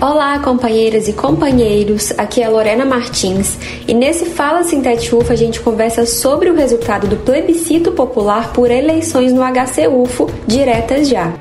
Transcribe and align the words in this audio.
Olá, 0.00 0.38
companheiras 0.38 1.08
e 1.08 1.12
companheiros. 1.12 2.12
Aqui 2.16 2.40
é 2.40 2.48
Lorena 2.48 2.84
Martins 2.84 3.58
e 3.84 3.92
nesse 3.92 4.26
Fala 4.26 4.62
Sintete 4.62 5.12
UFO 5.12 5.32
a 5.32 5.34
gente 5.34 5.58
conversa 5.58 6.06
sobre 6.06 6.48
o 6.48 6.54
resultado 6.54 7.08
do 7.08 7.16
plebiscito 7.16 7.90
popular 7.90 8.52
por 8.52 8.70
eleições 8.70 9.32
no 9.32 9.42
HC 9.42 9.88
UFO 9.88 10.30
diretas 10.46 11.08
já. 11.08 11.32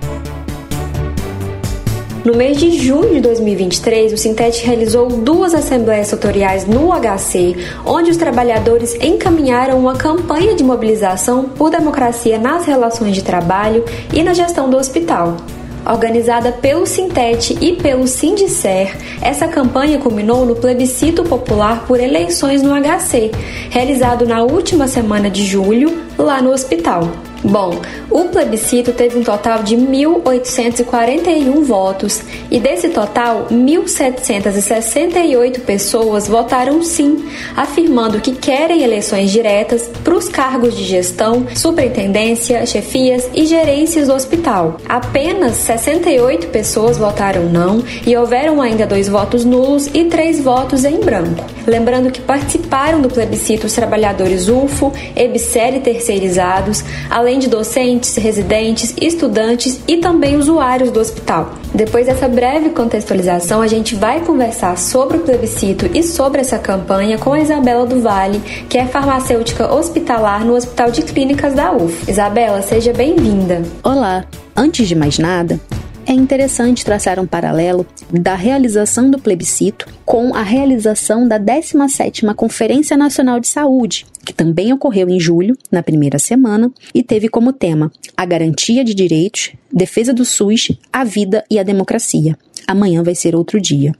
No 2.26 2.36
mês 2.36 2.58
de 2.58 2.72
junho 2.80 3.14
de 3.14 3.22
2023, 3.22 4.12
o 4.14 4.18
Sintete 4.18 4.66
realizou 4.66 5.08
duas 5.08 5.54
assembleias 5.54 6.08
setoriais 6.08 6.66
no 6.66 6.90
HC, 6.92 7.56
onde 7.86 8.10
os 8.10 8.18
trabalhadores 8.18 8.96
encaminharam 8.96 9.78
uma 9.78 9.96
campanha 9.96 10.56
de 10.56 10.64
mobilização 10.64 11.44
por 11.44 11.70
democracia 11.70 12.40
nas 12.40 12.66
relações 12.66 13.14
de 13.14 13.24
trabalho 13.24 13.86
e 14.12 14.24
na 14.24 14.34
gestão 14.34 14.68
do 14.68 14.78
hospital. 14.78 15.38
Organizada 15.86 16.52
pelo 16.52 16.86
Sintete 16.86 17.58
e 17.62 17.74
pelo 17.74 18.08
Sindicer, 18.08 18.98
essa 19.22 19.48
campanha 19.48 20.00
culminou 20.00 20.46
no 20.46 20.56
plebiscito 20.56 21.24
popular 21.24 21.86
por 21.86 22.00
eleições 22.00 22.62
no 22.62 22.72
HC, 22.74 23.32
realizado 23.70 24.26
na 24.26 24.44
última 24.44 24.88
semana 24.88 25.30
de 25.30 25.46
julho, 25.46 26.02
lá 26.18 26.42
no 26.42 26.52
hospital. 26.52 27.10
Bom, 27.50 27.80
o 28.12 28.26
plebiscito 28.26 28.92
teve 28.92 29.18
um 29.18 29.24
total 29.24 29.64
de 29.64 29.78
1.841 29.78 31.64
votos 31.64 32.22
e 32.52 32.60
desse 32.60 32.90
total, 32.90 33.48
1.768 33.50 35.62
pessoas 35.62 36.28
votaram 36.28 36.84
sim, 36.84 37.24
afirmando 37.56 38.20
que 38.20 38.34
querem 38.34 38.84
eleições 38.84 39.32
diretas 39.32 39.90
para 40.04 40.14
os 40.14 40.28
cargos 40.28 40.76
de 40.76 40.84
gestão, 40.84 41.48
superintendência, 41.56 42.66
chefias 42.66 43.30
e 43.34 43.46
gerências 43.46 44.08
do 44.08 44.14
hospital. 44.14 44.76
Apenas 44.88 45.56
68 45.56 46.48
pessoas 46.48 46.98
votaram 46.98 47.46
não 47.46 47.82
e 48.06 48.18
houveram 48.18 48.62
ainda 48.62 48.86
dois 48.86 49.08
votos 49.08 49.46
nulos 49.46 49.88
e 49.94 50.04
três 50.06 50.42
votos 50.42 50.84
em 50.84 51.00
branco. 51.00 51.46
Lembrando 51.66 52.12
que 52.12 52.20
participaram 52.22 53.02
do 53.02 53.10
plebiscito 53.10 53.68
os 53.68 53.74
trabalhadores 53.74 54.50
UFO, 54.50 54.92
EBSER 55.16 55.76
e 55.76 55.80
terceirizados, 55.80 56.84
além 57.10 57.37
além 57.38 57.40
de 57.40 57.50
docentes, 57.50 58.16
residentes, 58.16 58.96
estudantes 59.00 59.80
e 59.88 59.98
também 59.98 60.36
usuários 60.36 60.90
do 60.90 61.00
hospital. 61.00 61.54
Depois 61.74 62.08
dessa 62.08 62.28
breve 62.28 62.70
contextualização, 62.70 63.62
a 63.62 63.68
gente 63.68 63.96
vai 63.96 64.22
conversar 64.22 64.76
sobre 64.78 65.18
o 65.18 65.20
plebiscito 65.20 65.88
e 65.94 66.02
sobre 66.02 66.42
essa 66.42 66.58
campanha 66.58 67.18
com 67.18 67.34
a 67.34 67.40
Isabela 67.40 67.86
do 67.86 68.02
Vale, 68.02 68.40
que 68.68 68.78
é 68.78 68.86
farmacêutica 68.88 69.72
hospitalar 69.72 70.44
no 70.44 70.56
Hospital 70.56 70.90
de 70.90 71.04
Clínicas 71.04 71.54
da 71.54 71.72
UF. 71.72 72.10
Isabela, 72.10 72.62
seja 72.64 72.92
bem-vinda. 72.92 73.62
Olá! 73.84 74.26
Antes 74.56 74.88
de 74.88 74.96
mais 74.96 75.20
nada, 75.20 75.60
é 76.08 76.14
interessante 76.14 76.86
traçar 76.86 77.20
um 77.20 77.28
paralelo 77.28 77.86
da 78.10 78.34
realização 78.34 79.12
do 79.12 79.20
plebiscito 79.20 79.86
com 80.06 80.34
a 80.34 80.42
realização 80.42 81.28
da 81.28 81.38
17ª 81.38 82.34
Conferência 82.34 82.96
Nacional 82.96 83.42
de 83.42 83.48
Saúde, 83.50 84.06
que 84.26 84.34
também 84.34 84.72
ocorreu 84.72 85.10
em 85.10 85.20
julho, 85.20 85.58
na 85.70 85.84
primeira 85.84 86.18
semana, 86.18 86.72
e 86.96 87.04
teve 87.04 87.28
como 87.28 87.52
tema 87.52 87.92
a 88.16 88.26
garantia 88.26 88.86
de 88.86 88.94
direitos, 88.94 89.52
defesa 89.72 90.14
do 90.14 90.24
SUS, 90.24 90.72
a 90.94 91.04
vida 91.04 91.44
e 91.52 91.60
a 91.60 91.64
democracia. 91.64 92.38
Amanhã 92.66 93.04
vai 93.04 93.14
ser 93.14 93.36
outro 93.36 93.60
dia. 93.60 93.94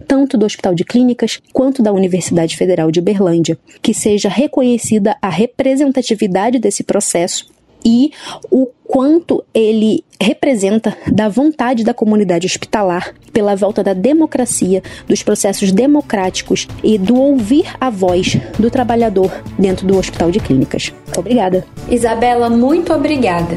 tanto 0.06 0.38
do 0.38 0.46
Hospital 0.46 0.72
de 0.72 0.84
Clínicas 0.84 1.40
quanto 1.52 1.82
da 1.82 1.92
Universidade 1.92 2.56
Federal 2.56 2.92
de 2.92 3.00
Uberlândia, 3.00 3.58
que 3.82 3.92
seja 3.92 4.28
reconhecida 4.28 5.16
a 5.20 5.28
representatividade 5.28 6.60
desse 6.60 6.84
processo 6.84 7.55
e 7.84 8.10
o 8.50 8.68
quanto 8.84 9.44
ele 9.52 10.04
representa 10.20 10.96
da 11.10 11.28
vontade 11.28 11.84
da 11.84 11.92
comunidade 11.92 12.46
hospitalar 12.46 13.14
pela 13.32 13.54
volta 13.54 13.82
da 13.82 13.92
democracia, 13.92 14.82
dos 15.06 15.22
processos 15.22 15.70
democráticos 15.72 16.66
e 16.82 16.96
do 16.96 17.16
ouvir 17.16 17.66
a 17.80 17.90
voz 17.90 18.38
do 18.58 18.70
trabalhador 18.70 19.30
dentro 19.58 19.86
do 19.86 19.98
Hospital 19.98 20.30
de 20.30 20.40
Clínicas. 20.40 20.92
Obrigada. 21.16 21.66
Isabela, 21.88 22.48
muito 22.48 22.92
obrigada. 22.92 23.56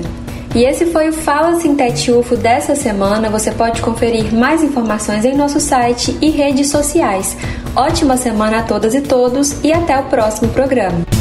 E 0.56 0.64
esse 0.64 0.88
foi 0.88 1.10
o 1.10 1.14
Fala 1.14 1.60
Sintete 1.60 2.12
UFO 2.12 2.36
dessa 2.36 2.76
semana. 2.76 3.30
Você 3.30 3.52
pode 3.52 3.82
conferir 3.82 4.34
mais 4.34 4.64
informações 4.64 5.24
em 5.24 5.36
nosso 5.36 5.60
site 5.60 6.18
e 6.22 6.30
redes 6.30 6.68
sociais. 6.70 7.38
Ótima 7.76 8.18
semana 8.18 8.60
a 8.60 8.64
todas 8.64 8.96
e 8.96 9.02
todos 9.02 9.64
e 9.64 9.72
até 9.72 9.98
o 10.00 10.06
próximo 10.06 10.50
programa. 10.52 11.19